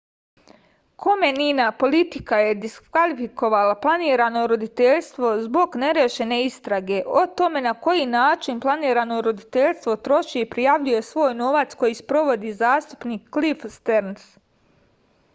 komenina 1.03 1.65
politika 1.81 2.37
je 2.43 2.53
diskvalifikovala 2.61 3.75
planirano 3.83 4.45
roditeljstvo 4.51 5.33
zbog 5.43 5.77
nerešene 5.83 6.39
istrage 6.45 7.03
o 7.21 7.27
tome 7.43 7.61
na 7.67 7.75
koji 7.85 8.09
način 8.15 8.63
planirano 8.65 9.21
roditeljstvo 9.29 9.95
troši 10.09 10.41
i 10.45 10.49
prijavljuje 10.57 11.05
svoj 11.13 11.33
novac 11.45 11.77
koju 11.83 11.99
sprovodi 12.03 12.55
zastupnik 12.65 13.29
klif 13.37 13.69
sterns 13.79 14.27